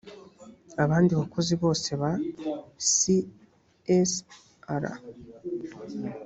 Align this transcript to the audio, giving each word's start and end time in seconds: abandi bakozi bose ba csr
abandi 0.83 1.11
bakozi 1.19 1.53
bose 1.61 1.89
ba 2.01 2.11
csr 2.89 4.83